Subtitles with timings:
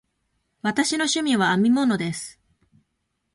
[0.63, 2.39] 私の趣味は編み物です。